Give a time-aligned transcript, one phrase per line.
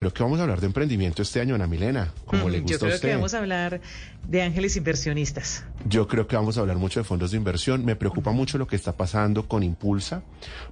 [0.00, 2.74] Creo que vamos a hablar de emprendimiento este año, Ana Milena, como Mm, le gusta
[2.74, 3.80] Yo creo que vamos a hablar
[4.28, 5.64] de ángeles inversionistas.
[5.88, 7.84] Yo creo que vamos a hablar mucho de fondos de inversión.
[7.84, 10.22] Me preocupa mucho lo que está pasando con Impulsa.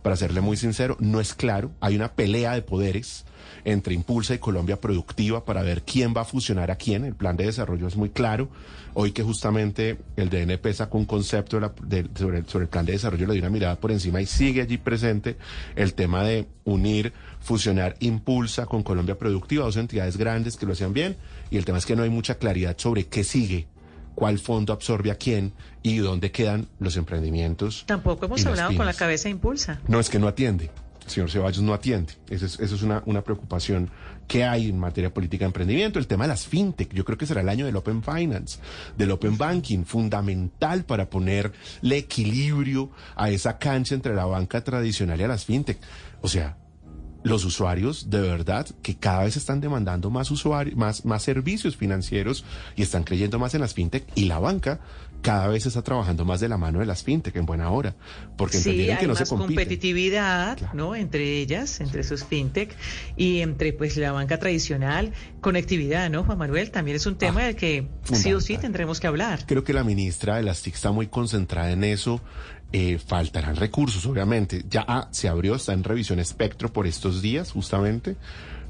[0.02, 1.72] Para serle muy sincero, no es claro.
[1.80, 3.24] Hay una pelea de poderes
[3.66, 7.04] entre Impulsa y Colombia Productiva para ver quién va a fusionar a quién.
[7.04, 8.48] El plan de desarrollo es muy claro.
[8.94, 12.68] Hoy que justamente el DNP sacó un concepto de la- de- sobre, el- sobre el
[12.68, 15.36] plan de desarrollo, le dio una mirada por encima y sigue allí presente
[15.74, 20.92] el tema de unir, fusionar Impulsa con Colombia Productiva, dos entidades grandes que lo hacían
[20.92, 21.16] bien.
[21.50, 23.66] Y el tema es que no hay mucha claridad sobre qué sigue
[24.14, 27.82] cuál fondo absorbe a quién y dónde quedan los emprendimientos.
[27.86, 29.80] Tampoco hemos hablado con la cabeza Impulsa.
[29.88, 30.70] No, es que no atiende.
[31.06, 32.14] Señor Ceballos no atiende.
[32.28, 33.90] Eso es, eso es una, una preocupación
[34.26, 35.98] que hay en materia política de emprendimiento.
[35.98, 38.58] El tema de las fintech, yo creo que será el año del Open Finance,
[38.96, 45.24] del Open Banking, fundamental para ponerle equilibrio a esa cancha entre la banca tradicional y
[45.24, 45.78] a las fintech.
[46.22, 46.56] O sea,
[47.26, 52.44] los usuarios de verdad que cada vez están demandando más usuarios, más, más servicios financieros
[52.76, 54.80] y están creyendo más en las fintech y la banca
[55.22, 57.96] cada vez está trabajando más de la mano de las fintech en buena hora,
[58.36, 60.74] porque Sí, entendieron hay que no se más competitividad, Claro.
[60.74, 60.94] ¿no?
[60.94, 62.76] Entre ellas, entre sus fintech
[63.16, 66.70] y entre pues la banca tradicional, conectividad, ¿no, Juan Manuel?
[66.70, 69.40] También es un tema Ah, del que sí o sí tendremos que hablar.
[69.46, 72.20] Creo que la ministra de las TIC está muy concentrada en eso.
[72.72, 74.64] Eh, faltarán recursos, obviamente.
[74.68, 78.16] Ya ah, se abrió, está en revisión espectro por estos días, justamente,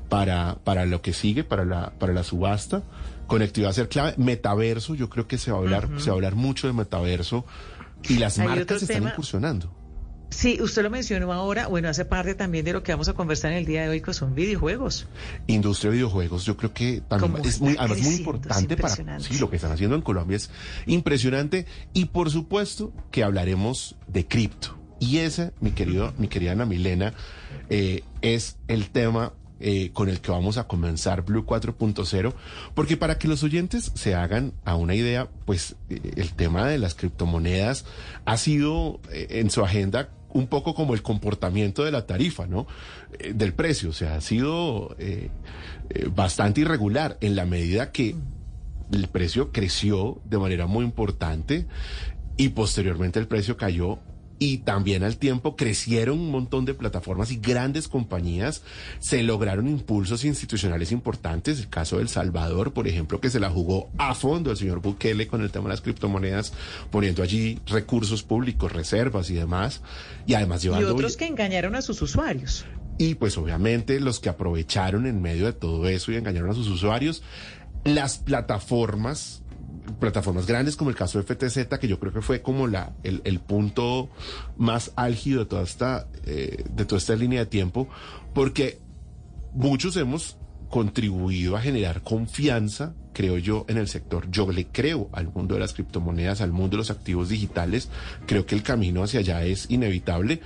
[0.08, 2.82] para, para lo que sigue, para la, para la subasta.
[3.26, 4.14] Conectividad va a ser clave.
[4.18, 7.44] Metaverso, yo creo que se va a hablar, se va a hablar mucho de metaverso.
[8.08, 9.72] Y las Hay marcas están tema- incursionando.
[10.30, 13.52] Sí, usted lo mencionó ahora, bueno, hace parte también de lo que vamos a conversar
[13.52, 15.06] en el día de hoy, que son videojuegos.
[15.46, 19.38] Industria de videojuegos, yo creo que también es muy, además muy es importante para sí,
[19.38, 20.50] lo que están haciendo en Colombia es
[20.86, 24.76] impresionante y por supuesto que hablaremos de cripto.
[24.98, 27.12] Y ese, mi querido, mi querida Ana Milena,
[27.68, 32.34] eh, es el tema eh, con el que vamos a comenzar Blue 4.0,
[32.74, 36.76] porque para que los oyentes se hagan a una idea, pues eh, el tema de
[36.76, 37.86] las criptomonedas
[38.26, 42.66] ha sido eh, en su agenda un poco como el comportamiento de la tarifa, ¿no?
[43.18, 45.30] Eh, del precio, o sea, ha sido eh,
[45.90, 48.14] eh, bastante irregular en la medida que
[48.92, 51.66] el precio creció de manera muy importante
[52.36, 53.98] y posteriormente el precio cayó
[54.38, 58.62] y también al tiempo crecieron un montón de plataformas y grandes compañías,
[58.98, 63.90] se lograron impulsos institucionales importantes, el caso del Salvador, por ejemplo, que se la jugó
[63.98, 66.52] a fondo el señor Bukele con el tema de las criptomonedas,
[66.90, 69.82] poniendo allí recursos públicos, reservas y demás,
[70.26, 70.94] y además Y llevando...
[70.94, 72.64] otros que engañaron a sus usuarios.
[72.98, 76.68] Y pues obviamente los que aprovecharon en medio de todo eso y engañaron a sus
[76.68, 77.22] usuarios,
[77.84, 79.42] las plataformas,
[79.98, 83.22] plataformas grandes como el caso de FTZ, que yo creo que fue como la, el,
[83.24, 84.08] el punto
[84.56, 87.88] más álgido de toda esta, eh, de toda esta línea de tiempo,
[88.34, 88.78] porque
[89.54, 90.36] muchos hemos
[90.68, 94.30] contribuido a generar confianza, creo yo, en el sector.
[94.30, 97.88] Yo le creo al mundo de las criptomonedas, al mundo de los activos digitales.
[98.26, 100.40] Creo que el camino hacia allá es inevitable,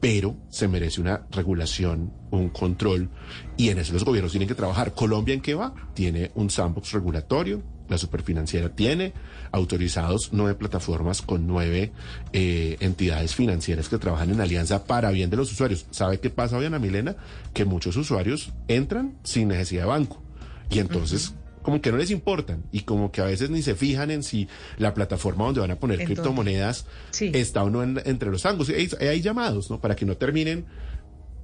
[0.00, 3.10] pero se merece una regulación, un control,
[3.56, 4.94] y en eso los gobiernos tienen que trabajar.
[4.94, 5.74] Colombia, ¿en qué va?
[5.94, 9.12] Tiene un sandbox regulatorio, la superfinanciera tiene
[9.52, 11.92] autorizados nueve plataformas con nueve
[12.32, 15.86] eh, entidades financieras que trabajan en alianza para bien de los usuarios.
[15.90, 17.16] ¿Sabe qué pasa hoy, Ana Milena?
[17.52, 20.22] Que muchos usuarios entran sin necesidad de banco.
[20.70, 24.10] Y entonces, como que no les importan y como que a veces ni se fijan
[24.10, 27.30] en si la plataforma donde van a poner criptomonedas Sí.
[27.34, 28.70] está o no en- entre los ángulos.
[28.70, 29.80] Hay, hay llamados, ¿no?
[29.80, 30.64] Para que no terminen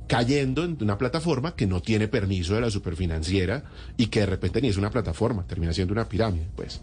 [0.06, 3.64] cayendo en una plataforma que no tiene permiso de la superfinanciera
[3.96, 6.80] y que de repente ni es una plataforma, termina siendo una pirámide, pues.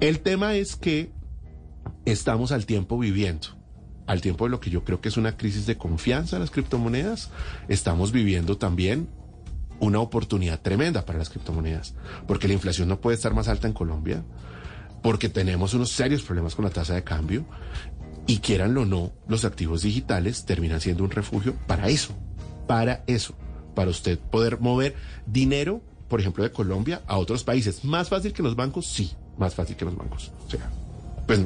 [0.00, 1.10] El tema es que
[2.04, 3.48] estamos al tiempo viviendo,
[4.06, 6.50] al tiempo de lo que yo creo que es una crisis de confianza en las
[6.50, 7.30] criptomonedas,
[7.68, 9.08] estamos viviendo también
[9.78, 11.94] una oportunidad tremenda para las criptomonedas,
[12.26, 14.24] porque la inflación no puede estar más alta en Colombia,
[15.02, 17.44] porque tenemos unos serios problemas con la tasa de cambio
[18.26, 22.14] y quieranlo o no, los activos digitales terminan siendo un refugio para eso,
[22.66, 23.34] para eso,
[23.74, 24.94] para usted poder mover
[25.26, 27.84] dinero, por ejemplo, de Colombia a otros países.
[27.84, 28.86] ¿Más fácil que los bancos?
[28.86, 30.30] Sí, más fácil que los bancos.
[30.46, 30.70] O sea,
[31.26, 31.40] pues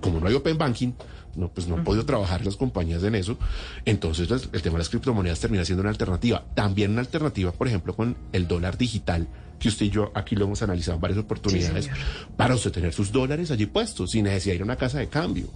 [0.00, 0.92] como no hay open banking,
[1.36, 3.38] no, pues no han podido trabajar las compañías en eso,
[3.84, 6.44] entonces las- el tema de las criptomonedas termina siendo una alternativa.
[6.54, 9.28] También una alternativa, por ejemplo, con el dólar digital,
[9.60, 11.98] que usted y yo aquí lo hemos analizado en varias oportunidades, señor.
[12.36, 15.08] para usted tener sus dólares allí puestos, sin necesidad de ir a una casa de
[15.08, 15.46] cambio.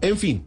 [0.00, 0.44] En fin,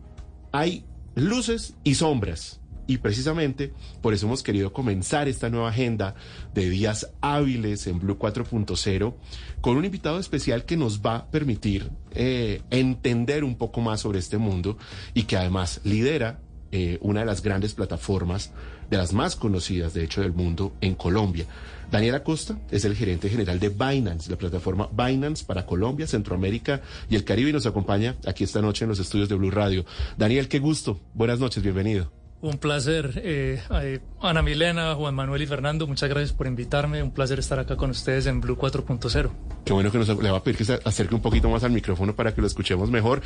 [0.52, 0.86] hay
[1.16, 2.60] luces y sombras.
[2.86, 6.16] Y precisamente por eso hemos querido comenzar esta nueva agenda
[6.54, 9.14] de días hábiles en Blue 4.0
[9.62, 14.20] con un invitado especial que nos va a permitir eh, entender un poco más sobre
[14.20, 14.78] este mundo
[15.14, 16.40] y que además lidera
[16.76, 18.52] eh, una de las grandes plataformas,
[18.90, 21.46] de las más conocidas, de hecho, del mundo en Colombia.
[21.92, 26.82] Daniel Acosta es el gerente general de Binance, la plataforma Binance para Colombia, Centroamérica
[27.12, 29.86] y el Caribe y nos acompaña aquí esta noche en los estudios de Blue Radio.
[30.18, 31.00] Daniel, qué gusto.
[31.14, 32.23] Buenas noches, bienvenido.
[32.44, 37.02] Un placer, eh, eh, Ana Milena, Juan Manuel y Fernando, muchas gracias por invitarme.
[37.02, 39.32] Un placer estar acá con ustedes en Blue 4.0.
[39.64, 41.72] Qué bueno que nos le va a pedir que se acerque un poquito más al
[41.72, 43.22] micrófono para que lo escuchemos mejor.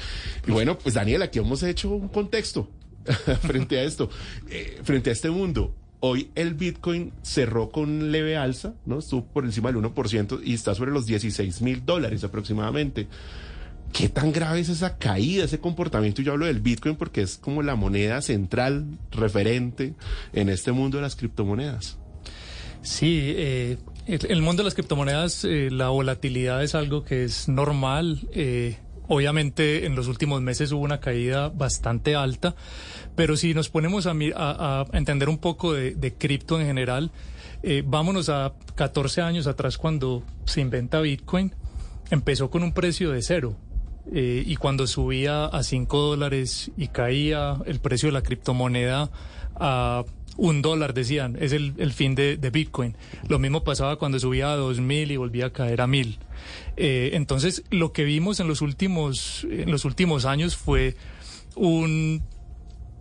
[0.46, 2.70] Y bueno, pues Daniel, aquí hemos hecho un contexto
[3.42, 4.08] frente a esto,
[4.52, 5.74] eh, frente a este mundo.
[6.00, 9.00] Hoy el Bitcoin cerró con leve alza, ¿no?
[9.00, 13.08] Estuvo por encima del 1% y está sobre los 16 mil dólares aproximadamente.
[13.94, 16.22] ¿Qué tan grave es esa caída, ese comportamiento?
[16.22, 19.96] Yo hablo del Bitcoin porque es como la moneda central, referente
[20.34, 21.98] en este mundo de las criptomonedas.
[22.82, 28.28] Sí, eh, el, mundo de las criptomonedas, eh, la volatilidad es algo que es normal.
[28.34, 32.56] Eh, obviamente en los últimos meses hubo una caída bastante alta,
[33.16, 37.12] pero si nos ponemos a, entender un poco de, de cripto en general,
[37.86, 41.54] vámonos a 14 años atrás cuando se inventa Bitcoin,
[42.12, 43.56] empezó con un precio de cero
[44.14, 49.10] eh, y cuando subía a 5 dólares y caía el precio de la criptomoneda
[49.56, 50.04] a
[50.38, 52.96] un dólar, decían, es el, fin de, Bitcoin.
[53.28, 56.18] Lo mismo pasaba cuando subía a 2.000 y volvía a caer a 1.000.
[56.78, 60.96] Eh, entonces, lo que vimos en los últimos, en los últimos años fue
[61.56, 62.22] un,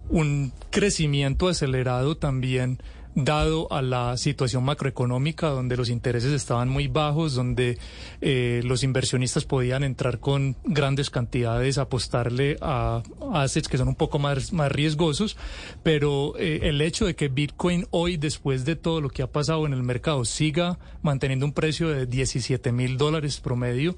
[0.09, 2.79] un crecimiento acelerado también
[3.17, 7.79] dado a la situación macroeconómica donde los intereses estaban muy bajos, donde
[8.21, 13.03] eh, los inversionistas podían entrar con grandes cantidades, apostarle a
[13.33, 15.39] assets que son un poco más, más riesgosos,
[15.83, 19.67] pero eh, el hecho de que Bitcoin hoy, después de todo lo que ha pasado
[19.67, 23.97] en el mercado, siga manteniendo un precio de 17 mil dólares promedio,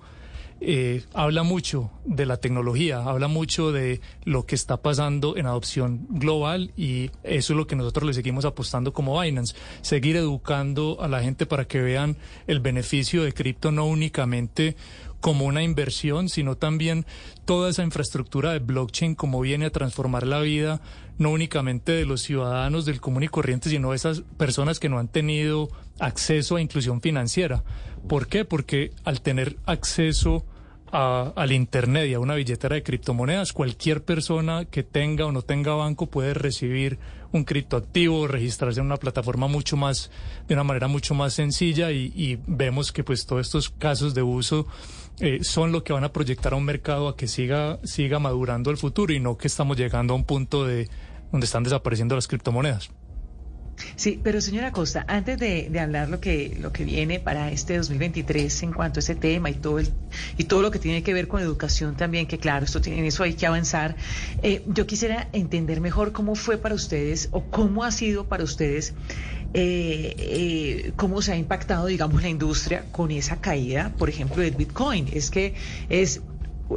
[0.60, 6.06] eh, habla mucho de la tecnología, habla mucho de lo que está pasando en adopción
[6.08, 11.08] global y eso es lo que nosotros le seguimos apostando como Binance, seguir educando a
[11.08, 12.16] la gente para que vean
[12.46, 14.76] el beneficio de cripto no únicamente
[15.20, 17.06] como una inversión, sino también
[17.44, 20.80] toda esa infraestructura de blockchain como viene a transformar la vida
[21.18, 24.98] no únicamente de los ciudadanos del común y corriente, sino de esas personas que no
[24.98, 25.68] han tenido
[25.98, 27.64] acceso a inclusión financiera.
[28.08, 28.44] ¿Por qué?
[28.44, 30.44] Porque al tener acceso
[30.90, 35.74] al Internet y a una billetera de criptomonedas, cualquier persona que tenga o no tenga
[35.74, 36.98] banco puede recibir
[37.30, 40.10] un criptoactivo, registrarse en una plataforma mucho más,
[40.46, 44.66] de una manera mucho más sencilla y vemos que pues todos estos casos de uso
[45.20, 48.70] eh, son lo que van a proyectar a un mercado a que siga, siga madurando
[48.70, 50.88] el futuro y no que estamos llegando a un punto de
[51.32, 52.90] donde están desapareciendo las criptomonedas.
[53.96, 58.62] Sí, pero señora Costa, antes de, hablar lo que lo que viene para este 2023
[58.64, 59.88] en cuanto a ese tema y todo el,
[60.36, 63.04] y todo lo que tiene que ver con educación también, que claro, esto tiene, en
[63.06, 63.96] eso hay que avanzar.
[64.42, 68.94] Eh, yo quisiera entender mejor cómo fue para ustedes o cómo ha sido para ustedes
[69.54, 74.54] eh, eh, cómo se ha impactado, digamos, la industria con esa caída, por ejemplo, del
[74.54, 75.08] Bitcoin.
[75.12, 75.54] Es que
[75.88, 76.20] es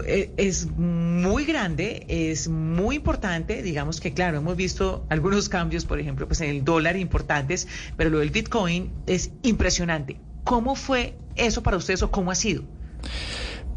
[0.05, 6.27] es muy grande, es muy importante, digamos que claro, hemos visto algunos cambios, por ejemplo,
[6.27, 7.67] pues en el dólar importantes,
[7.97, 10.17] pero lo del Bitcoin es impresionante.
[10.43, 12.63] ¿Cómo fue eso para ustedes o cómo ha sido?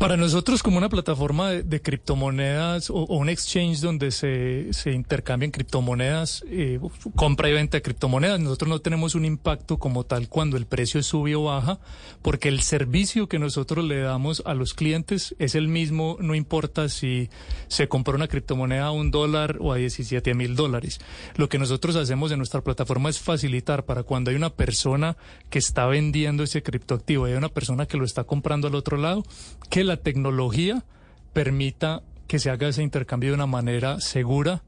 [0.05, 6.45] Para nosotros como una plataforma de, criptomonedas o, un exchange donde se, se intercambian criptomonedas,
[6.47, 6.79] eh,
[7.17, 11.03] compra y venta de criptomonedas, nosotros no tenemos un impacto como tal cuando el precio
[11.03, 11.79] sube o baja,
[12.21, 16.91] porque el servicio que nosotros le damos a los clientes es el mismo, no importa
[16.91, 17.31] si
[17.69, 20.99] se compra una criptomoneda a un dólar o a 17 mil dólares.
[21.37, 25.17] Lo que nosotros hacemos en nuestra plataforma es facilitar para cuando hay una persona
[25.49, 29.23] que está vendiendo ese criptoactivo, hay una persona que lo está comprando al otro lado,
[29.71, 30.85] que la tecnología
[31.33, 34.63] permita que se haga ese intercambio de una manera segura.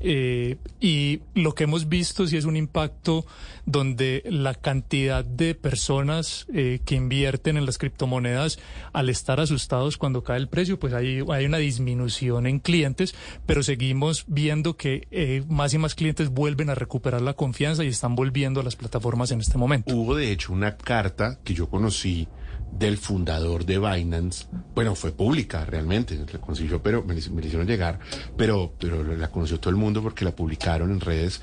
[0.00, 3.26] Eh, y lo que hemos visto sí es un impacto
[3.66, 8.60] donde la cantidad de personas eh, que invierten en las criptomonedas
[8.92, 13.12] al estar asustados cuando cae el precio, pues hay, hay una disminución en clientes,
[13.44, 17.88] pero seguimos viendo que eh, más y más clientes vuelven a recuperar la confianza y
[17.88, 19.92] están volviendo a las plataformas en este momento.
[19.96, 22.28] Hubo de hecho una carta que yo conocí
[22.72, 27.98] del fundador de Binance, bueno, fue pública realmente, la consiguió, pero me, me hicieron llegar,
[28.36, 31.40] pero, pero la conoció todo el mundo porque la publicaron en redes,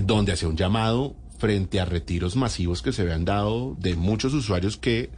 [0.00, 4.76] donde hacía un llamado frente a retiros masivos que se habían dado de muchos usuarios
[4.76, 5.10] que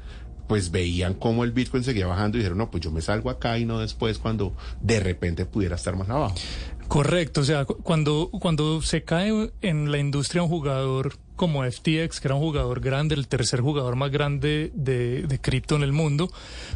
[0.47, 3.59] pues veían cómo el Bitcoin seguía bajando y dijeron, no, pues yo me salgo acá
[3.59, 6.35] y no después cuando de repente pudiera estar más abajo.
[6.89, 12.29] Correcto, o sea, cuando, cuando se cae en la industria un jugador como FTX, que
[12.29, 16.31] era un jugador grande, el tercer jugador más grande de, de cripto en el mundo,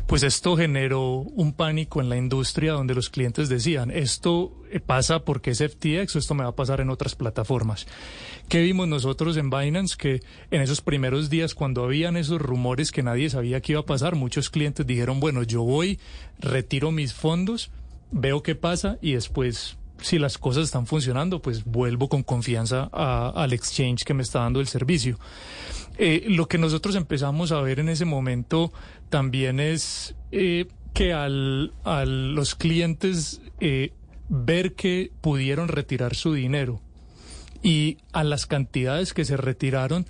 [0.06, 5.24] pues esto generó un pánico en la industria donde los clientes decían, esto eh, pasa
[5.24, 7.86] porque es FTX o esto me va a pasar en otras plataformas.
[8.48, 9.96] ¿Qué vimos nosotros en Binance?
[9.96, 13.86] Que en esos primeros días, cuando habían esos rumores que nadie sabía qué iba a
[13.86, 15.98] pasar, muchos clientes dijeron, bueno, yo voy,
[16.38, 17.70] retiro mis fondos,
[18.10, 23.52] veo qué pasa y después si las cosas están funcionando, pues vuelvo con confianza al
[23.52, 25.18] exchange que me está dando el servicio.
[25.98, 28.72] Eh, lo que nosotros empezamos a ver en ese momento
[29.08, 33.92] también es eh, que al, a los clientes eh,
[34.28, 36.80] ver que pudieron retirar su dinero
[37.62, 40.06] y a las cantidades que se retiraron,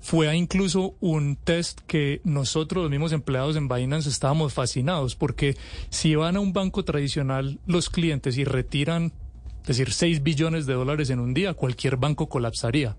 [0.00, 5.56] fue incluso un test que nosotros, los mismos empleados en Binance, estábamos fascinados, porque
[5.90, 9.12] si van a un banco tradicional los clientes y retiran
[9.62, 12.96] es decir, 6 billones de dólares en un día, cualquier banco colapsaría.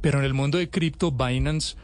[0.00, 1.76] Pero en el mundo de cripto, Binance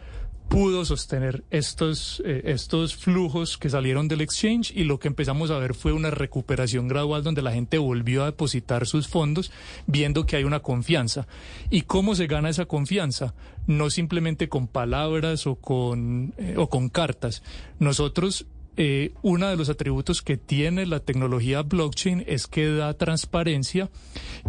[0.49, 5.59] pudo sostener estos, eh, estos flujos que salieron del exchange y lo que empezamos a
[5.59, 9.51] ver fue una recuperación gradual donde la gente volvió a depositar sus fondos
[9.87, 11.27] viendo que hay una confianza.
[11.71, 13.35] ¿Y cómo se gana esa confianza?
[13.67, 17.43] No simplemente con palabras o con, eh, o con cartas.
[17.79, 18.47] Nosotros
[18.77, 23.91] eh, uno de los atributos que tiene la tecnología blockchain es que da transparencia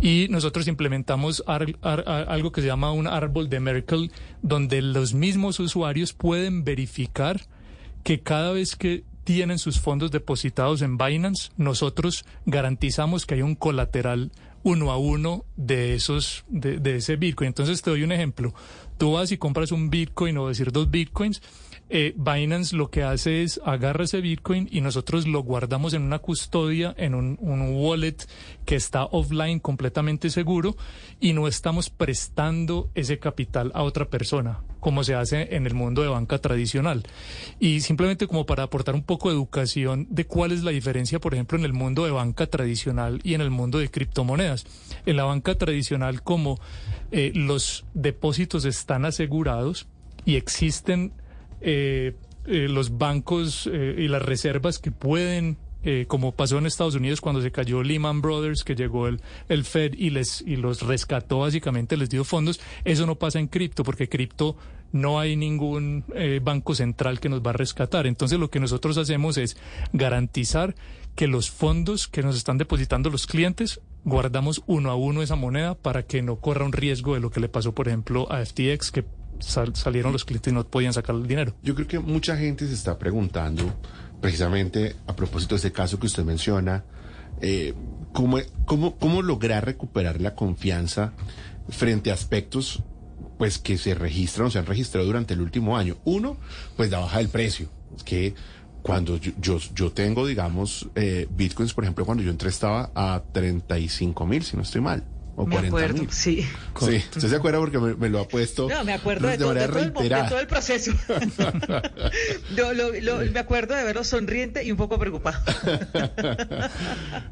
[0.01, 4.11] y nosotros implementamos algo que se llama un árbol de Merkle,
[4.41, 7.41] donde los mismos usuarios pueden verificar
[8.03, 13.55] que cada vez que tienen sus fondos depositados en Binance, nosotros garantizamos que hay un
[13.55, 14.31] colateral
[14.63, 17.49] uno a uno de esos de, ese Bitcoin.
[17.49, 18.53] Entonces te doy un ejemplo.
[18.97, 21.41] Tú vas y compras un Bitcoin o decir dos Bitcoins
[21.95, 26.17] eh, Binance lo que hace es agarra ese Bitcoin y nosotros lo guardamos en una
[26.17, 28.17] custodia, en un, wallet
[28.65, 30.75] que está offline completamente seguro
[31.19, 36.01] y no estamos prestando ese capital a otra persona, como se hace en el mundo
[36.01, 37.03] de banca tradicional.
[37.59, 41.35] Y simplemente como para aportar un poco de educación de cuál es la diferencia, por
[41.35, 44.65] ejemplo, en el mundo de banca tradicional y en el mundo de criptomonedas.
[45.05, 46.59] En la banca tradicional, como
[47.11, 49.85] eh, los depósitos están asegurados
[50.25, 51.13] y existen
[51.63, 52.15] eh,
[52.45, 55.57] eh, los bancos eh, y las reservas que pueden
[56.07, 59.95] como pasó en Estados Unidos cuando se cayó Lehman Brothers, que llegó el, el Fed
[59.97, 62.61] y les y los rescató básicamente, les dio fondos.
[62.85, 64.55] Eso no pasa en cripto, porque cripto
[64.93, 66.05] no hay ningún
[66.41, 68.07] banco central que nos va a rescatar.
[68.07, 69.57] Entonces lo que nosotros hacemos es
[69.91, 70.73] garantizar
[71.15, 75.75] que los fondos que nos están depositando los clientes guardamos uno a uno esa moneda
[75.75, 78.91] para que no corra un riesgo de lo que le pasó, por ejemplo, a FTX,
[78.91, 79.03] que
[79.39, 81.53] salieron los clientes y no podían sacar el dinero.
[81.61, 83.73] Yo creo que mucha gente se está preguntando,
[84.21, 86.83] precisamente a propósito de ese caso que usted menciona,
[87.41, 87.73] eh,
[88.13, 91.13] ¿cómo, cómo, cómo lograr recuperar la confianza
[91.69, 92.83] frente a aspectos
[93.37, 95.97] pues que se registran o se han registrado durante el último año.
[96.05, 96.37] Uno,
[96.77, 97.67] pues la baja del precio.
[97.95, 98.33] Es que
[98.81, 104.25] cuando yo, yo, tengo, digamos, eh, bitcoins, por ejemplo, cuando yo entré estaba a 35
[104.25, 105.03] mil, si no estoy mal.
[105.35, 106.45] O me acuerdo, sí.
[106.79, 108.69] Sí, usted se acuerda porque me, lo ha puesto.
[108.69, 110.91] No, me acuerdo de, todo, el, proceso.
[113.33, 115.39] me acuerdo de verlo sonriente y un poco preocupado.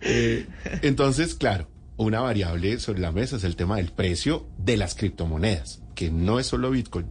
[0.03, 0.47] Eh,
[0.81, 1.67] entonces, claro,
[1.97, 6.39] una variable sobre la mesa es el tema del precio de las criptomonedas, que no
[6.39, 7.05] es solo Bitcoin,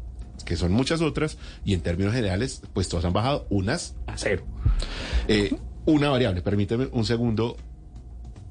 [0.45, 4.45] que son muchas otras, y en términos generales, pues todas han bajado unas a cero.
[5.29, 5.55] Eh,
[5.87, 7.57] una variable, permíteme un segundo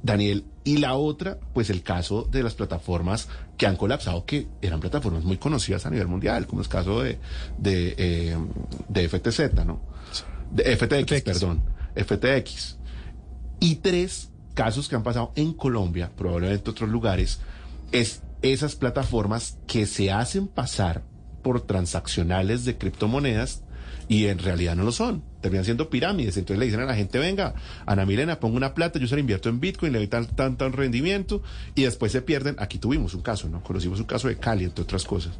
[0.03, 0.46] Daniel.
[0.63, 3.27] Y la otra, pues el caso de las plataformas
[3.58, 7.20] que han colapsado, que eran plataformas muy conocidas a nivel mundial, como el caso de,
[7.58, 8.38] de, eh,
[8.88, 9.82] de FTZ, ¿no?
[10.51, 11.63] De FTX, perdón.
[11.96, 12.77] FTX.
[13.60, 17.39] Y tres casos que han pasado en Colombia, probablemente en otros lugares,
[17.91, 21.03] es esas plataformas que se hacen pasar
[21.41, 23.63] por transaccionales de criptomonedas
[24.08, 25.24] y en realidad no lo son.
[25.41, 26.36] Terminan siendo pirámides.
[26.38, 27.53] Entonces le dicen a la gente, venga,
[27.86, 30.58] Ana Milena, pongo una plata, yo se la invierto en Bitcoin, le doy tan, tan,
[30.58, 31.41] tan rendimiento
[31.75, 32.55] y después se pierden.
[32.60, 33.62] Aquí tuvimos un caso, ¿no?
[33.63, 35.34] Conocimos un caso de Cali, entre otras cosas.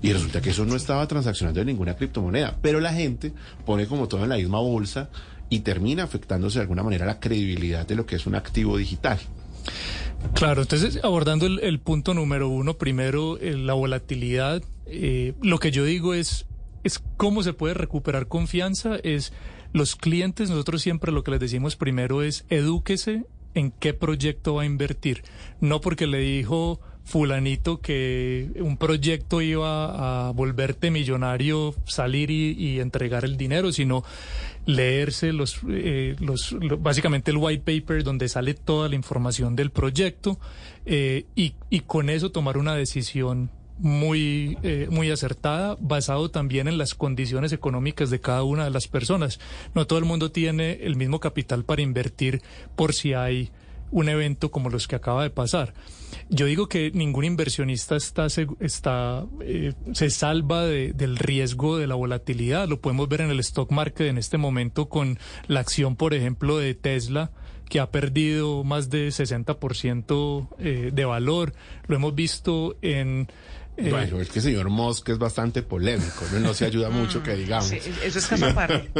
[0.00, 2.56] Y resulta que eso no estaba transaccionando en ninguna criptomoneda.
[2.62, 3.32] Pero la gente
[3.66, 5.10] pone como todo en la misma bolsa
[5.48, 9.18] y termina afectándose de alguna manera la credibilidad de lo que es un activo digital.
[10.34, 15.84] Claro, entonces abordando el, punto número uno, primero eh, la volatilidad, eh, lo que yo
[15.84, 16.46] digo es
[16.84, 19.32] es cómo se puede recuperar confianza, es
[19.72, 23.24] los clientes, nosotros siempre lo que les decimos primero es edúquese
[23.54, 25.22] en qué proyecto va a invertir.
[25.60, 33.24] No porque le dijo fulanito que un proyecto iba a volverte millonario, salir y, entregar
[33.24, 34.04] el dinero, sino
[34.66, 40.38] leerse los, eh, los, básicamente el white paper donde sale toda la información del proyecto
[40.86, 43.50] eh, y, y con eso tomar una decisión
[43.82, 48.86] muy, eh, muy acertada, basado también en las condiciones económicas de cada una de las
[48.86, 49.40] personas.
[49.74, 52.42] No todo el mundo tiene el mismo capital para invertir
[52.76, 53.50] por si hay
[53.90, 55.74] un evento como los que acaba de pasar.
[56.28, 58.26] Yo digo que ningún inversionista está,
[58.60, 62.68] está eh, se salva del riesgo de la volatilidad.
[62.68, 66.56] Lo podemos ver en el stock market en este momento con la acción, por ejemplo,
[66.56, 67.32] de Tesla
[67.68, 71.54] que ha perdido más de 60% eh, de valor.
[71.86, 73.28] Lo hemos visto en
[73.76, 77.34] bueno, es que el señor Musk es bastante polémico, no, no se ayuda mucho que
[77.34, 77.72] digamos.
[77.72, 78.90] eso es caso aparte.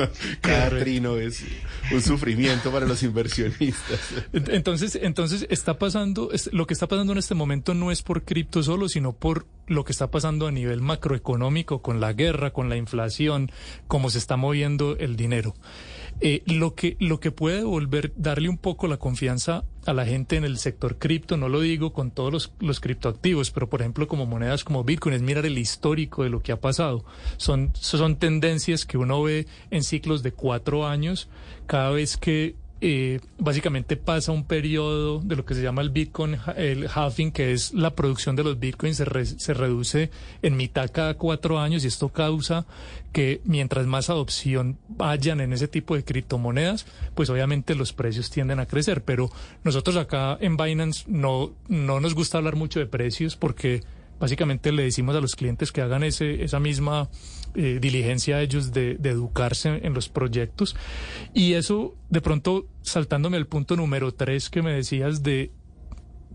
[0.41, 1.45] Cada trino es
[1.91, 4.01] un sufrimiento para los inversionistas.
[4.33, 8.63] Entonces, entonces está pasando, lo que está pasando en este momento no es por cripto
[8.63, 12.77] solo, sino por lo que está pasando a nivel macroeconómico, con la guerra, con la
[12.77, 13.51] inflación,
[13.89, 15.55] cómo se está moviendo el dinero.
[16.25, 20.37] Eh, lo, que, lo que puede volver, darle un poco la confianza a la gente
[20.37, 24.07] en el sector cripto, no lo digo con todos los, los criptoactivos, pero por ejemplo
[24.07, 27.05] como monedas como Bitcoin, es mirar el histórico de lo que ha pasado.
[27.39, 31.29] Son, son tendencias que uno ve en ciclos de cuatro años,
[31.67, 36.37] cada vez que eh, básicamente pasa un periodo de lo que se llama el Bitcoin,
[36.57, 40.11] el halving, que es la producción de los Bitcoins, se, se reduce
[40.43, 42.67] en mitad cada cuatro años y esto causa
[43.13, 46.85] que mientras más adopción vayan en ese tipo de criptomonedas,
[47.15, 49.05] pues obviamente los precios tienden a crecer.
[49.05, 49.31] Pero
[49.63, 53.83] nosotros acá en Binance no, no nos gusta hablar mucho de precios porque
[54.23, 57.11] básicamente le decimos a los clientes que hagan ese, esa misma
[57.57, 60.77] eh, diligencia a ellos de, educarse en los proyectos.
[61.35, 65.51] Y eso, de pronto, saltándome al punto número tres que me decías de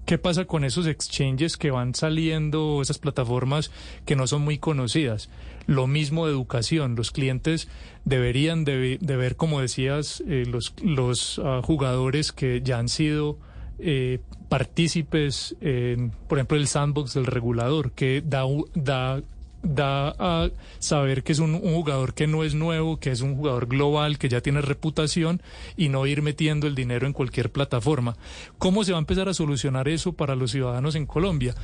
[0.06, 3.72] ¿Qué pasa con esos exchanges que van saliendo, esas plataformas
[4.06, 5.29] que no son muy conocidas?
[5.65, 6.96] Lo mismo de educación.
[6.96, 7.67] Los clientes
[8.06, 13.38] deberían de, ver, como decías, eh, los, los ah, jugadores que ya han sido
[13.79, 14.19] eh,
[14.50, 18.43] partícipes, en, por ejemplo, el sandbox del regulador, que da,
[18.74, 19.22] da,
[19.62, 23.67] da a saber que es un, jugador que no es nuevo, que es un jugador
[23.67, 25.41] global, que ya tiene reputación
[25.75, 28.15] y no ir metiendo el dinero en cualquier plataforma.
[28.57, 31.55] ¿Cómo se va a empezar a solucionar eso para los ciudadanos en Colombia?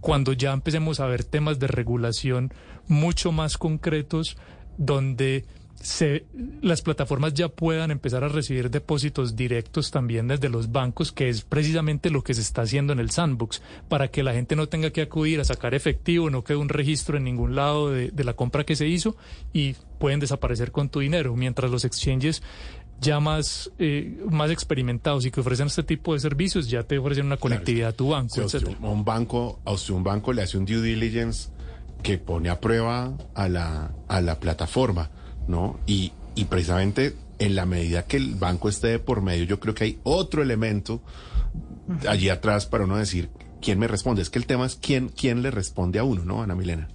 [0.00, 2.52] Cuando ya empecemos a ver temas de regulación
[2.88, 4.36] mucho más concretos
[4.78, 5.44] donde
[5.82, 6.24] se,
[6.60, 11.42] las plataformas ya puedan empezar a recibir depósitos directos también desde los bancos, que es
[11.42, 14.90] precisamente lo que se está haciendo en el sandbox, para que la gente no tenga
[14.90, 18.64] que acudir a sacar efectivo, no quede un registro en ningún lado de, la compra
[18.64, 19.16] que se hizo
[19.52, 22.42] y pueden desaparecer con tu dinero, mientras los exchanges
[23.00, 27.26] ya más, eh, más experimentados y que ofrecen este tipo de servicios ya te ofrecen
[27.26, 28.36] una conectividad a tu banco.
[28.80, 31.50] un banco, a usted un banco le hace un due diligence
[32.04, 35.10] que pone a prueba a la, a la plataforma
[35.48, 35.78] ¿no?
[35.86, 39.84] Y, y precisamente en la medida que el banco esté por medio, yo creo que
[39.84, 41.02] hay otro elemento
[42.08, 44.22] allí atrás para uno decir quién me responde.
[44.22, 46.88] Es que el tema es quién, quién le responde a uno, ¿no, Ana Milena?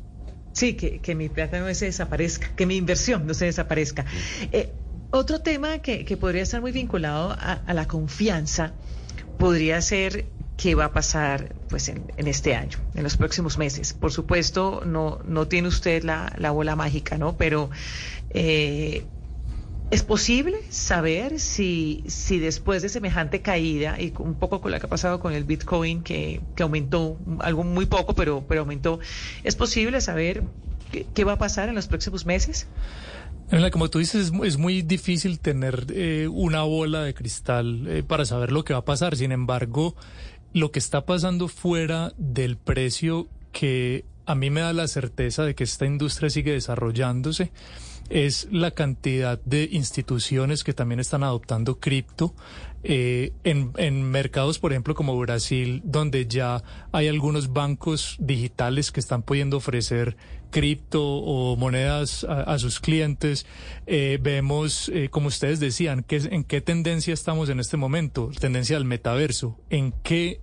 [0.53, 4.05] Sí, que, que mi plata no se desaparezca, que mi inversión no se desaparezca.
[4.51, 4.71] Eh,
[5.11, 8.73] otro tema que, que, podría estar muy vinculado a, a, la confianza
[9.37, 10.25] podría ser
[10.57, 13.93] qué va a pasar pues en, en, este año, en los próximos meses.
[13.93, 17.37] Por supuesto, no, no tiene usted la, la bola mágica, ¿no?
[17.37, 17.69] Pero
[18.31, 19.05] eh,
[19.89, 24.85] ¿Es posible saber si, si después de semejante caída, y un poco con lo que
[24.85, 28.99] ha pasado con el Bitcoin, que, que aumentó, algo muy poco, pero, pero aumentó,
[29.45, 30.43] ¿es posible saber
[30.91, 32.67] qué, va a pasar en los próximos meses?
[33.71, 38.51] Como tú dices, es, muy difícil tener eh, una bola de cristal eh, para saber
[38.51, 39.15] lo que va a pasar.
[39.15, 39.95] Sin embargo,
[40.53, 45.55] lo que está pasando fuera del precio que a mí me da la certeza de
[45.55, 47.51] que esta industria sigue desarrollándose
[48.09, 52.33] es la cantidad de instituciones que también están adoptando cripto
[52.83, 58.99] eh, en, en, mercados, por ejemplo, como Brasil, donde ya hay algunos bancos digitales que
[58.99, 60.15] están pudiendo ofrecer
[60.49, 63.45] cripto o monedas a, sus clientes.
[63.85, 68.85] Eh, vemos, eh, como ustedes decían, en qué tendencia estamos en este momento, tendencia al
[68.85, 70.41] metaverso, en qué,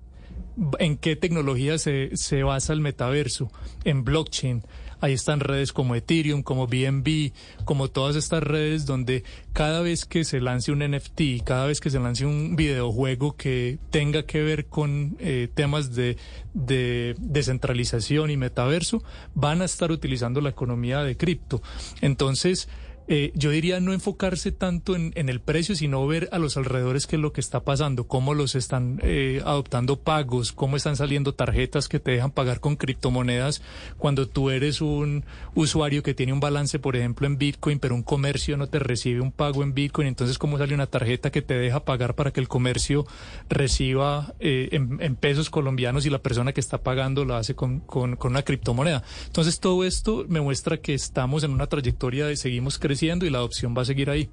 [0.79, 3.51] en qué tecnología se, se basa el metaverso,
[3.85, 4.63] en blockchain.
[5.05, 7.33] Ahí están redes como Ethereum, como BNB,
[7.67, 11.91] como todas estas redes donde cada vez que se lance un NFT, cada vez que
[11.91, 16.17] se lance un videojuego que tenga que ver con eh, temas de,
[16.55, 19.03] de descentralización y metaverso,
[19.35, 21.61] van a estar utilizando la economía de cripto.
[22.01, 22.67] Entonces,
[23.07, 27.17] eh, yo diría no enfocarse tanto en, el precio, sino ver a los alrededores qué
[27.17, 31.89] es lo que está pasando, cómo los están eh, adoptando pagos, cómo están saliendo tarjetas
[31.89, 33.61] que te dejan pagar con criptomonedas
[33.99, 38.03] cuando tú eres un usuario que tiene un balance, por ejemplo, en Bitcoin, pero un
[38.03, 41.55] comercio no te recibe un pago en Bitcoin, entonces cómo sale una tarjeta que te
[41.55, 43.07] deja pagar para que el comercio
[43.51, 48.17] reciba eh, en, pesos colombianos y la persona que está pagando lo hace con, con,
[48.17, 49.03] con una criptomoneda.
[49.27, 52.94] Entonces todo esto me muestra que estamos en una trayectoria de seguimos creciendo
[53.27, 54.29] y la adopción va a seguir ahí.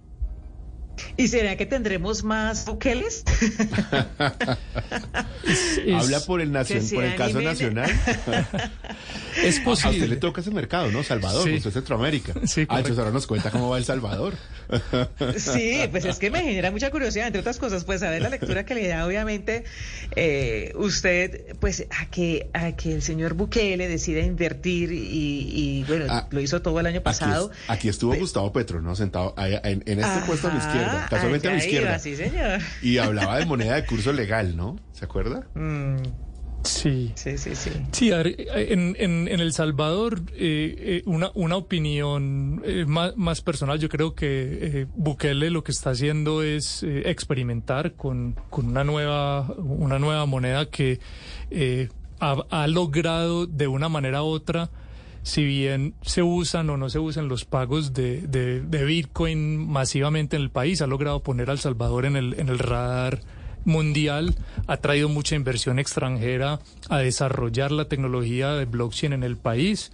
[1.17, 3.23] ¿Y será que tendremos más buqueles?
[5.95, 7.91] Habla por el, por el caso nacional.
[9.43, 9.89] es posible.
[9.89, 11.03] A usted le toca ese mercado, ¿no?
[11.03, 12.33] Salvador, usted es Centroamérica.
[12.45, 14.35] Sí, ah, entonces ahora nos cuenta cómo va El Salvador.
[15.37, 18.29] sí, pues es que me genera mucha curiosidad, entre otras cosas, pues a ver la
[18.29, 19.63] lectura que le da, obviamente,
[20.15, 26.27] eh, usted, pues a que, a que el señor Bukele decida invertir y, bueno, ah,
[26.29, 27.51] lo hizo todo el año pasado.
[27.67, 28.95] Aquí, estuvo pues Gustavo Petro, ¿no?
[28.95, 31.99] Sentado en, este puesto a mi izquierda, casualmente a mi izquierda.
[31.99, 32.59] sí, señor.
[32.81, 34.77] Y hablaba de moneda de curso legal, ¿no?
[34.91, 35.47] ¿Se acuerda?
[35.55, 35.97] Mm.
[36.63, 37.11] Sí.
[37.15, 37.71] Sí, sí, sí.
[37.91, 43.79] Sí, en, en, en El Salvador, eh, eh, una, una opinión eh, más, más, personal,
[43.79, 49.97] yo creo que Bukele lo que está haciendo es experimentar con, con, una, nueva, una
[49.99, 50.99] nueva moneda que
[52.19, 54.69] ha, ha, logrado de una manera u otra
[55.23, 60.35] si bien se usan o no se usan los pagos de, de, de Bitcoin masivamente
[60.35, 63.21] en el país, ha logrado poner a El Salvador en el, en el radar
[63.65, 64.35] mundial
[64.67, 69.91] ha traído mucha inversión extranjera a desarrollar la tecnología de blockchain en el país,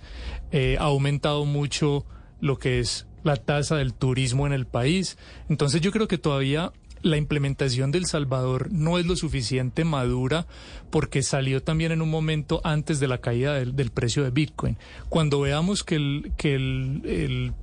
[0.51, 2.05] eh, ha aumentado mucho
[2.39, 5.17] lo que es la tasa del turismo en el país.
[5.49, 10.47] Entonces yo creo que todavía la implementación del Salvador no es lo suficiente madura
[10.89, 14.77] porque salió también en un momento antes de la caída del, precio de Bitcoin.
[15.09, 17.53] Cuando veamos que el, que el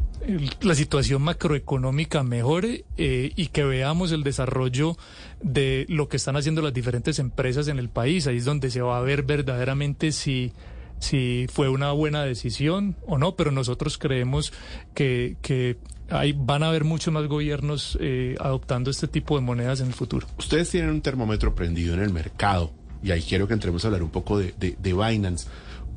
[0.60, 4.96] la situación macroeconómica mejore eh, y que veamos el desarrollo
[5.42, 8.26] de lo que están haciendo las diferentes empresas en el país.
[8.26, 10.52] Ahí es donde se va a ver verdaderamente si,
[10.98, 14.52] si fue una buena decisión o no, pero nosotros creemos
[14.94, 15.76] que, que
[16.10, 19.94] hay, van a haber muchos más gobiernos eh, adoptando este tipo de monedas en el
[19.94, 20.26] futuro.
[20.38, 24.02] Ustedes tienen un termómetro prendido en el mercado y ahí quiero que entremos a hablar
[24.02, 25.48] un poco de, de, de Binance.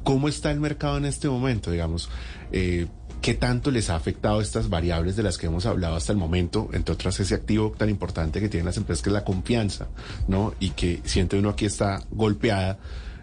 [0.03, 1.71] ¿Cómo está el mercado en este momento?
[1.71, 2.09] Digamos,
[2.51, 2.87] eh,
[3.21, 6.69] ¿Qué tanto les ha afectado estas variables de las que hemos hablado hasta el momento?
[6.71, 9.87] Entre otras, ese activo tan importante que tienen las empresas, que es la confianza,
[10.27, 10.53] ¿no?
[10.59, 12.77] Y que siente uno aquí está golpeada.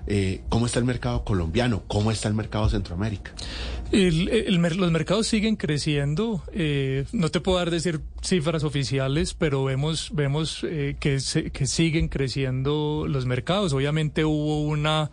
[0.07, 1.83] Eh, ¿Cómo está el mercado colombiano?
[1.87, 3.33] ¿Cómo está el mercado Centroamérica?
[3.93, 6.43] los mercados siguen creciendo.
[6.53, 11.19] Eh, no te puedo dar decir cifras oficiales, pero vemos vemos eh, que,
[11.53, 13.73] que siguen creciendo los mercados.
[13.73, 15.11] Obviamente hubo una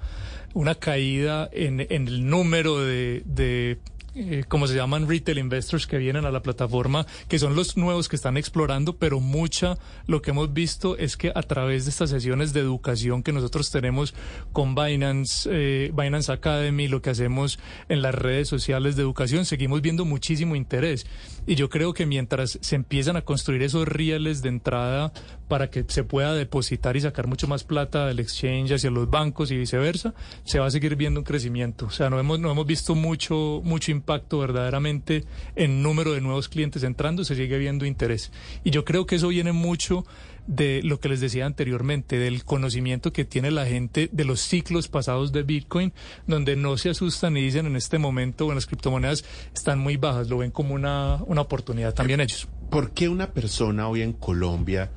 [0.54, 3.80] una caída en, el número de
[4.14, 8.10] eh, como se llaman retail investors que vienen a la plataforma, que son los nuevos
[8.10, 12.10] que están explorando, pero mucha lo que hemos visto es que a través de estas
[12.10, 14.14] sesiones de educación que nosotros tenemos
[14.52, 19.82] con Binance, eh, Binance Academy, lo que hacemos en las redes sociales de educación, seguimos
[19.82, 21.06] viendo muchísimo interés.
[21.48, 25.14] Y yo creo que mientras se empiezan a construir esos rieles de entrada
[25.48, 29.52] para que se pueda depositar y sacar mucho más plata del exchange hacia los bancos
[29.52, 30.14] y viceversa,
[30.46, 31.88] se va a seguir viendo un crecimiento.
[31.88, 35.24] O sea, no hemos, no hemos visto mucho, mucho impacto verdaderamente
[35.56, 38.32] en número de nuevos clientes entrando, se sigue viendo interés.
[38.64, 40.04] Y yo creo que eso viene mucho
[40.48, 44.88] de lo que les decía anteriormente, del conocimiento que tiene la gente de los ciclos
[44.88, 45.94] pasados de Bitcoin,
[46.28, 50.30] donde no se asustan y dicen en este momento, bueno, las criptomonedas están muy bajas,
[50.30, 52.48] lo ven como una, una oportunidad también ellos.
[52.70, 54.92] ¿Por qué una persona hoy en Colombia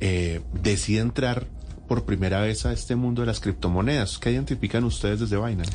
[0.00, 1.46] eh, decide entrar
[1.86, 4.18] por primera vez a este mundo de las criptomonedas?
[4.18, 5.72] ¿Qué identifican ustedes desde Binance?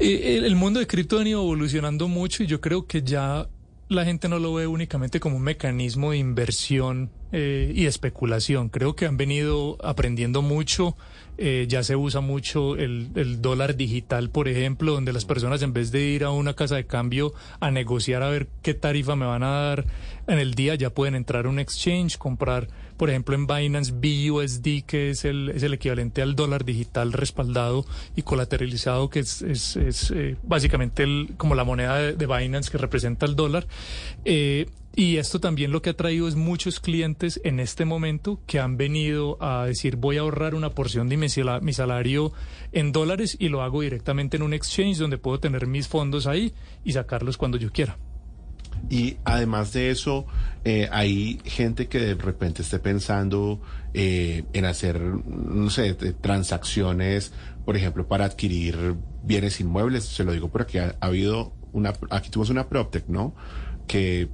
[0.00, 3.48] Eh, el, mundo de cripto ha venido evolucionando mucho y yo creo que ya
[3.88, 8.68] la gente no lo ve únicamente como un mecanismo de inversión eh, y especulación.
[8.68, 10.96] Creo que han venido aprendiendo mucho.
[11.36, 15.72] Eh, ya se usa mucho el, el, dólar digital, por ejemplo, donde las personas en
[15.72, 19.26] vez de ir a una casa de cambio a negociar a ver qué tarifa me
[19.26, 19.84] van a dar
[20.26, 24.84] en el día, ya pueden entrar a un exchange, comprar por ejemplo, en Binance BUSD,
[24.84, 29.76] que es el, es el equivalente al dólar digital respaldado y colateralizado, que es, es,
[29.76, 33.66] es eh, básicamente el, como la moneda de, Binance que representa el dólar.
[34.24, 38.58] Eh, y esto también lo que ha traído es muchos clientes en este momento que
[38.58, 41.28] han venido a decir voy a ahorrar una porción de mi,
[41.62, 42.32] mi salario
[42.72, 46.52] en dólares y lo hago directamente en un exchange donde puedo tener mis fondos ahí
[46.84, 47.96] y sacarlos cuando yo quiera.
[48.90, 50.26] Y además de eso,
[50.64, 53.60] eh, hay gente que de repente esté pensando
[53.94, 57.32] eh, en hacer, no sé, transacciones,
[57.64, 60.04] por ejemplo, para adquirir bienes inmuebles.
[60.04, 63.34] Se lo digo porque ha, ha habido una, aquí tuvimos una PropTech, ¿no?
[63.88, 64.28] que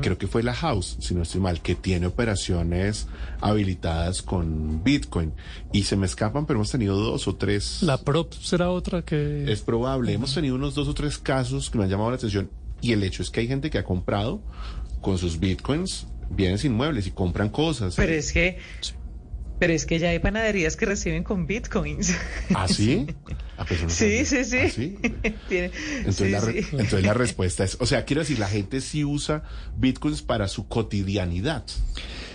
[0.00, 3.08] creo que fue la House, si no estoy mal, que tiene operaciones
[3.42, 5.34] habilitadas con Bitcoin.
[5.72, 7.82] Y se me escapan, pero hemos tenido dos o tres.
[7.82, 9.52] La Prop será otra que...
[9.52, 10.14] Es probable.
[10.14, 12.48] Hemos tenido unos dos o tres casos que me han llamado la atención.
[12.80, 14.42] Y el hecho es que hay gente que ha comprado
[15.00, 17.96] con sus Bitcoins bienes inmuebles y compran cosas.
[17.96, 18.58] Pero es que...
[19.58, 22.16] Pero es que ya hay panaderías que reciben con bitcoins.
[22.54, 23.06] ¿Ah, sí?
[23.58, 24.98] Ah, pues sí, sí, sí, ¿Ah, sí?
[25.02, 29.42] entonces, la entonces la respuesta es, o sea, quiero decir, la gente sí usa
[29.76, 31.64] bitcoins para su cotidianidad.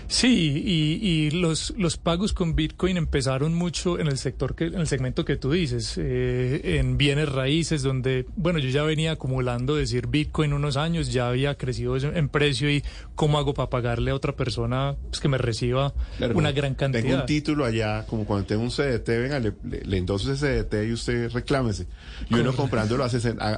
[0.08, 4.88] Sí, y, los, los pagos con Bitcoin empezaron mucho en el sector que, en el
[4.88, 10.08] segmento que tú dices, eh, en bienes raíces, donde, bueno, yo ya venía acumulando decir
[10.08, 12.84] Bitcoin unos años, ya había crecido en precio y
[13.16, 15.94] cómo hago para pagarle a otra persona pues, que me reciba
[16.34, 17.04] una gran cantidad.
[17.04, 20.88] Tengo un título allá, como cuando tengo un CDT, venga, le, le, endoso ese CDT
[20.88, 21.88] y usted reclámese.
[22.30, 23.10] Y uno comprándolo a,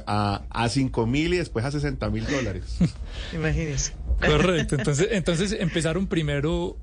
[0.06, 2.78] a, a 5 mil y después a 60 mil dólares.
[3.34, 3.92] Imagínese.
[4.20, 4.74] Correcto.
[4.76, 6.37] Entonces, entonces empezaron primero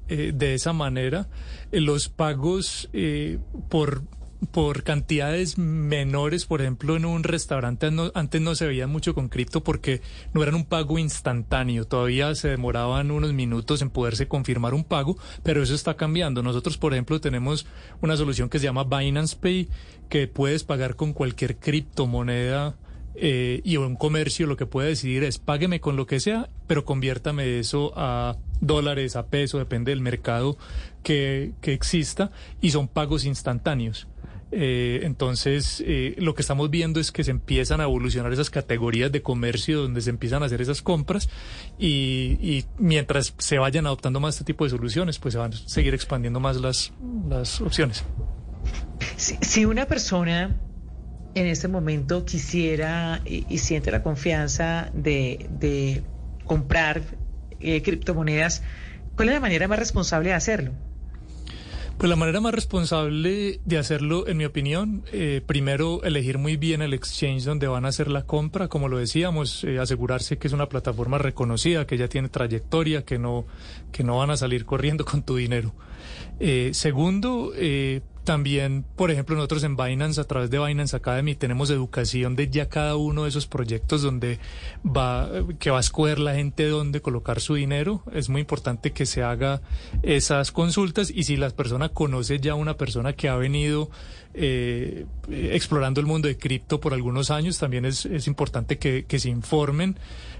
[0.07, 1.27] eh, de esa manera.
[1.71, 3.39] Eh, los pagos eh,
[3.69, 4.03] por
[4.51, 9.63] por cantidades menores, por ejemplo, en un restaurante antes no se veía mucho con cripto
[9.63, 10.01] porque
[10.33, 15.17] no eran un pago instantáneo, todavía se demoraban unos minutos en poderse confirmar un pago,
[15.43, 16.43] pero eso está cambiando.
[16.43, 17.65] Nosotros, por ejemplo, tenemos
[18.01, 19.69] una solución que se llama Binance Pay,
[20.09, 22.75] que puedes pagar con cualquier criptomoneda
[23.17, 26.85] eh, y un comercio lo que puede decidir es págueme con lo que sea, pero
[26.85, 30.57] conviértame eso a dólares, a peso, depende del mercado
[31.03, 34.07] que, que exista, y son pagos instantáneos.
[34.57, 39.11] Eh, entonces, eh, lo que estamos viendo es que se empiezan a evolucionar esas categorías
[39.11, 41.29] de comercio donde se empiezan a hacer esas compras
[41.77, 45.93] y, mientras se vayan adoptando más este tipo de soluciones, pues se van a seguir
[45.93, 46.93] expandiendo más las,
[47.27, 48.05] las opciones.
[49.17, 50.55] Si, una persona
[51.35, 56.03] en este momento quisiera y, siente la confianza de,
[56.45, 57.01] comprar
[57.59, 58.63] eh, criptomonedas,
[59.15, 60.71] ¿cuál es la manera más responsable de hacerlo?
[61.97, 66.81] Pues la manera más responsable de hacerlo, en mi opinión, eh, primero elegir muy bien
[66.81, 70.53] el exchange donde van a hacer la compra, como lo decíamos, eh, asegurarse que es
[70.53, 73.45] una plataforma reconocida, que ya tiene trayectoria, que no,
[73.93, 75.73] que no van a salir corriendo con tu dinero.
[76.41, 77.53] Eh, segundo,
[78.25, 82.67] también, por ejemplo, nosotros en Binance, a través de Binance Academy, tenemos educación de ya
[82.67, 84.39] cada uno de esos proyectos donde
[84.85, 88.03] va, que va a escoger la gente dónde colocar su dinero.
[88.11, 89.61] Es muy importante que se haga
[90.03, 93.89] esas consultas y si la persona conoce ya una persona que ha venido
[94.33, 99.19] eh, explorando el mundo de cripto por algunos años, también es, es importante que, que
[99.19, 99.97] se informen.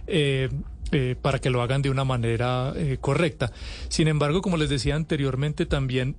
[0.08, 0.50] Eh,
[0.92, 3.52] eh, para que lo hagan de una manera eh, correcta.
[3.90, 6.16] Sin embargo, como les decía anteriormente, también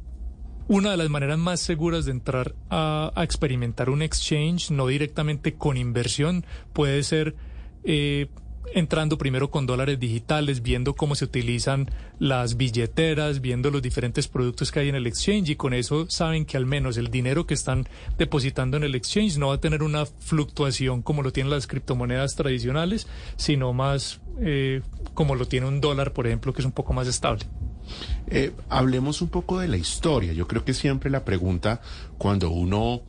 [0.69, 5.77] una de las maneras más seguras de entrar a, experimentar un exchange, no directamente con
[5.77, 7.37] inversión, puede ser
[7.85, 8.29] eh,
[8.75, 14.73] entrando primero con dólares digitales, viendo cómo se utilizan las billeteras, viendo los diferentes productos
[14.73, 17.55] que hay en el exchange y con eso saben que al menos el dinero que
[17.55, 21.67] están depositando en el exchange no va a tener una fluctuación como lo tienen las
[21.67, 24.83] criptomonedas tradicionales, sino más eh,
[25.15, 27.47] como lo tiene un dólar, por ejemplo, que es un poco más estable.
[28.29, 30.33] Eh, hablemos un poco de la historia.
[30.33, 31.81] Yo creo que siempre la pregunta
[32.19, 33.03] cuando uno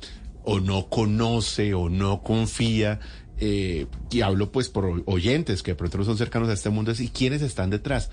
[0.44, 3.00] o no conoce o no confía,
[3.40, 7.02] eh, y hablo pues por oyentes que de pronto son cercanos a este mundo, es
[7.02, 8.10] ¿y quiénes están detrás?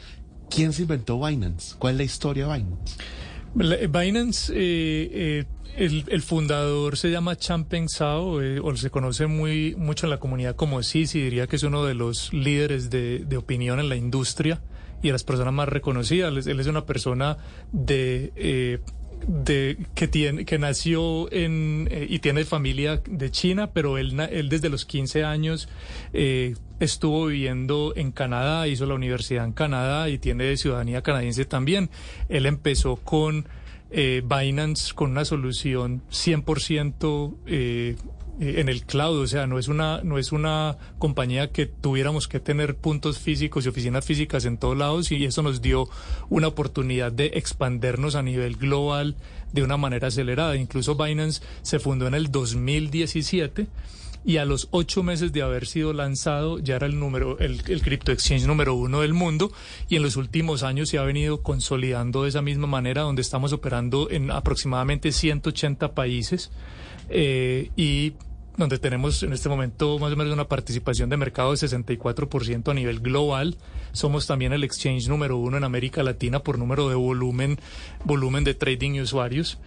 [0.50, 1.77] ¿Quién se inventó Binance?
[1.79, 3.88] ¿Cuál es la historia de Binance?
[3.88, 5.44] Binance, eh,
[5.77, 10.83] el, fundador se llama Champeng Sao, o se conoce muy mucho en la comunidad como
[10.83, 14.61] Sisi, diría que es uno de los líderes de, de opinión en la industria
[15.05, 16.47] y a las personas más reconocidas.
[16.47, 17.37] Él es una persona
[17.73, 18.33] de...
[18.35, 18.79] Eh,
[19.27, 24.51] de que tiene que nació en eh, y tiene familia de China, pero él él
[24.51, 25.67] desde los 15 años
[26.12, 31.88] eh, estuvo viviendo en Canadá, hizo la universidad en Canadá y tiene ciudadanía canadiense también.
[32.29, 33.47] Él empezó con
[33.95, 37.97] Binance con una solución 100% eh, eh,
[38.40, 42.40] en el cloud, o sea, no es una no es una compañía que tuviéramos que
[42.40, 45.88] tener puntos físicos y oficinas físicas en todos lados y eso nos dio
[46.31, 49.16] una oportunidad de expandernos a nivel global
[49.53, 50.57] de una manera acelerada.
[50.57, 53.68] Incluso Binance se fundó en el 2017
[54.25, 57.83] y a los ocho meses de haber sido lanzado ya era el número, el, el
[57.83, 59.53] crypto exchange número uno del mundo
[59.88, 63.53] y en los últimos años se ha venido consolidando de esa misma manera donde estamos
[63.53, 66.51] operando en aproximadamente 180 países
[67.09, 68.14] eh, y
[68.57, 72.75] donde tenemos en este momento más o menos una participación de mercado de 64% a
[72.75, 73.57] nivel global.
[73.93, 77.59] Somos también el exchange número uno en América Latina por número de volumen,
[78.05, 79.59] volumen de trading y usuarios.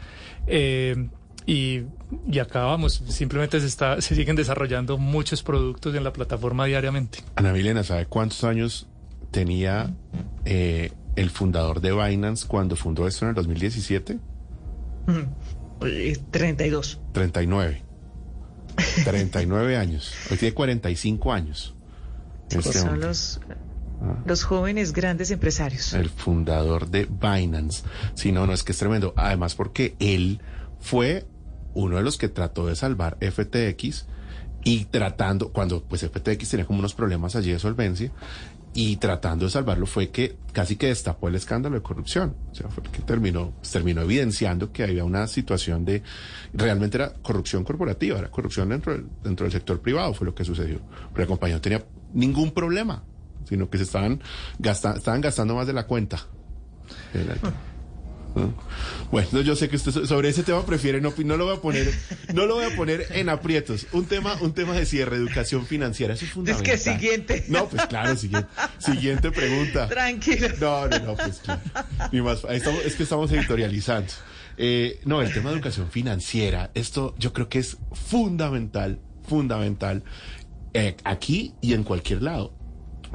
[0.48, 1.10] Eh,
[1.46, 1.84] y,
[2.30, 7.20] y acá vamos, simplemente se, está, se siguen desarrollando muchos productos en la plataforma diariamente.
[7.36, 8.88] Ana Milena, ¿sabe cuántos años
[9.32, 9.94] tenía
[10.44, 14.20] eh, el fundador de Binance cuando fundó esto en el 2017?
[15.80, 17.00] 32.
[17.14, 17.84] 39.
[19.04, 20.14] 39 años.
[20.30, 21.76] Hoy tiene 45 años.
[22.50, 23.42] Pues son los,
[24.26, 25.94] los jóvenes grandes empresarios.
[25.94, 27.84] El fundador de Binance.
[28.16, 29.14] Sí, no, no, es que es tremendo.
[29.16, 30.40] Además, porque él
[30.80, 31.26] fue
[31.74, 34.06] uno de los que trató de salvar FTX
[34.64, 38.12] y tratando, cuando pues FTX tenía como unos problemas allí de solvencia,
[38.78, 42.36] y tratando de salvarlo fue que casi que destapó el escándalo de corrupción.
[42.52, 46.04] O sea, fue que terminó, terminó evidenciando que había una situación de,
[46.54, 50.46] realmente era corrupción corporativa, era corrupción dentro del, dentro del sector privado, fue lo que
[50.46, 50.80] sucedió.
[51.12, 53.04] Pero la compañía no tenía ningún problema,
[53.46, 54.22] sino que se estaban,
[54.60, 56.20] gastando estaban gastando más de la cuenta.
[59.12, 61.94] Bueno, yo sé que usted sobre ese tema prefiere no, no lo voy a poner,
[62.34, 63.88] no lo voy a poner en aprietos.
[63.92, 66.74] Un tema, un tema de cierre, educación financiera, eso es fundamental.
[66.74, 67.46] Es que siguiente.
[67.48, 69.88] No, pues claro, siguiente, siguiente pregunta.
[69.88, 70.50] Tranquilo.
[70.60, 71.62] No, no, no, pues claro.
[72.12, 74.12] Ni más, estamos, es que estamos editorializando.
[74.58, 80.04] Eh, no, el tema de educación financiera, esto yo creo que es fundamental, fundamental,
[80.74, 82.57] eh, aquí y en cualquier lado.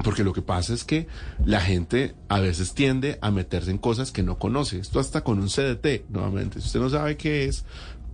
[0.03, 1.07] Porque lo que pasa es que
[1.45, 4.79] la gente a veces tiende a meterse en cosas que no conoce.
[4.79, 6.59] Esto hasta con un CDT, nuevamente.
[6.59, 7.65] Si usted no sabe qué es,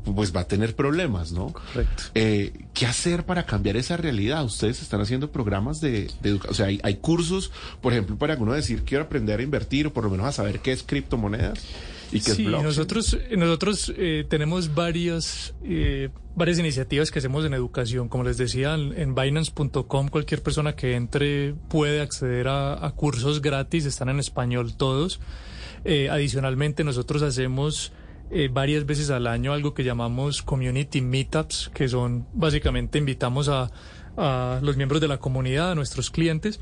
[0.03, 1.47] pues va a tener problemas, ¿no?
[1.47, 2.03] Correcto.
[2.15, 4.43] Eh, ¿Qué hacer para cambiar esa realidad?
[4.43, 8.35] Ustedes están haciendo programas de, de educación, o sea, hay, hay, cursos, por ejemplo, para
[8.35, 11.59] uno decir quiero aprender a invertir o por lo menos a saber qué es criptomonedas
[12.11, 18.09] y sí, es nosotros, nosotros eh, tenemos varias, eh, varias iniciativas que hacemos en educación.
[18.09, 23.85] Como les decía, en Binance.com cualquier persona que entre puede acceder a, a cursos gratis,
[23.85, 25.19] están en español todos.
[25.85, 27.91] Eh, adicionalmente, nosotros hacemos
[28.31, 33.71] eh, varias veces al año algo que llamamos community meetups, que son básicamente invitamos a,
[34.17, 36.59] a los miembros de la comunidad, a nuestros clientes,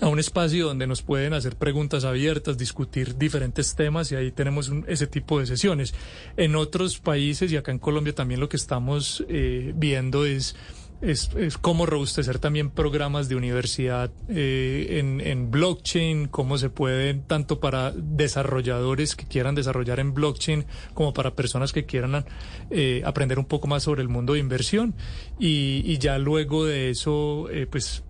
[0.00, 4.68] a un espacio donde nos pueden hacer preguntas abiertas, discutir diferentes temas y ahí tenemos
[4.68, 5.94] un, ese tipo de sesiones.
[6.36, 10.54] En otros países y acá en Colombia también lo que estamos eh, viendo es
[11.00, 17.22] es, es cómo robustecer también programas de universidad eh, en, en, blockchain, cómo se pueden,
[17.22, 22.24] tanto para desarrolladores que quieran desarrollar en blockchain, como para personas que quieran
[22.70, 24.94] eh, aprender un poco más sobre el mundo de inversión.
[25.38, 28.02] Y, y ya luego de eso, eh, pues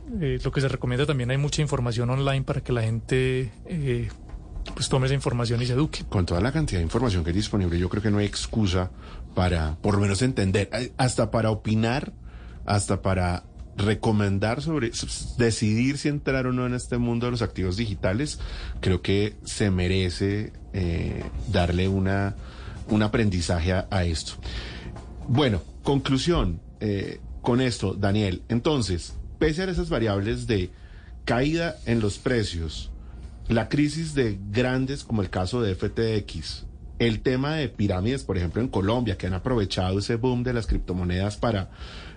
[0.43, 3.53] lo que se recomienda también hay mucha información online para que la gente
[4.75, 6.05] pues tome esa información y se eduque.
[6.09, 8.91] Con toda la cantidad de información que es disponible, yo creo que no hay excusa
[9.35, 12.13] para, por lo menos, entender, hasta para opinar
[12.69, 13.45] hasta para
[13.77, 14.91] recomendar sobre
[15.39, 18.39] decidir si entrar o no en este mundo de los activos digitales,
[18.81, 22.37] creo que se merece eh, darle una,
[22.89, 24.35] un aprendizaje a, esto.
[25.29, 28.43] Bueno, conclusión eh, con esto, Daniel.
[28.49, 30.71] Entonces, pese a esas variables de
[31.25, 32.91] caída en los precios,
[33.49, 36.67] la crisis de grandes como el caso de FTX,
[36.99, 40.67] el tema de pirámides, por ejemplo, en Colombia, que han aprovechado ese boom de las
[40.67, 41.71] criptomonedas para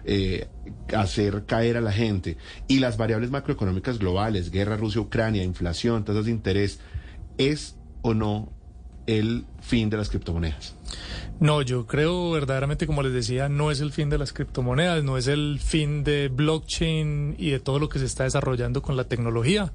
[0.06, 0.48] eh,
[0.96, 2.38] hacer caer a la gente,
[2.68, 6.80] y las variables macroeconómicas globales, guerra Rusia-Ucrania, inflación, tasas de interés,
[7.38, 8.52] ¿es o no
[9.08, 10.76] el fin de las criptomonedas?
[11.40, 15.18] No, yo creo verdaderamente, como les decía, no es el fin de las criptomonedas, no
[15.18, 19.06] es el fin de blockchain y de todo lo que se está desarrollando con la
[19.06, 19.74] tecnología.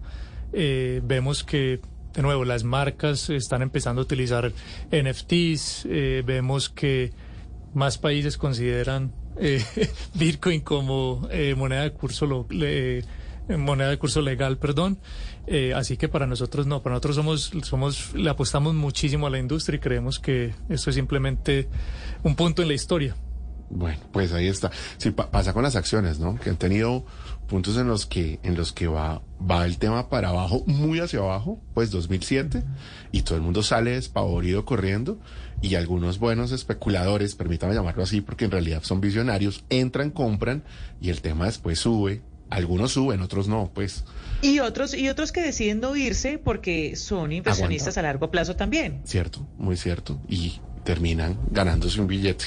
[0.53, 1.81] Eh, vemos que
[2.17, 4.51] de nuevo, las marcas están empezando a utilizar
[4.91, 7.13] NFTs, eh, vemos que
[7.75, 9.65] más países consideran eh,
[10.15, 13.05] Bitcoin como eh, moneda de curso lo, le,
[13.49, 14.99] moneda de curso legal, perdón.
[15.47, 19.39] Eh, así que para nosotros no, para nosotros somos, somos, le apostamos muchísimo a la
[19.39, 21.69] industria y creemos que esto es simplemente
[22.25, 23.15] un punto en la historia.
[23.71, 24.71] Bueno, pues ahí está.
[24.97, 26.39] Sí, pa pasa con las acciones, ¿no?
[26.39, 27.05] Que han tenido
[27.47, 31.21] puntos en los que en los que va va el tema para abajo, muy hacia
[31.21, 32.63] abajo, pues 2007
[33.13, 35.19] y todo el mundo sale despavorido corriendo
[35.63, 40.65] y algunos buenos especuladores, permítame llamarlo así porque en realidad son visionarios, entran, compran
[41.01, 42.23] y el tema después sube.
[42.49, 44.05] Algunos suben, otros no, pues.
[44.41, 48.01] Y otros y otros que deciden no irse porque son inversionistas Aguanta.
[48.01, 49.01] a largo plazo también.
[49.05, 52.45] Cierto, muy cierto y terminan ganándose un billete.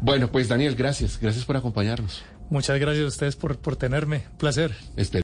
[0.00, 1.18] Bueno, pues Daniel, gracias.
[1.18, 2.22] Gracias por acompañarnos.
[2.54, 4.22] Muchas gracias a ustedes por, por tenerme.
[4.38, 4.76] Placer.
[4.96, 5.22] Espe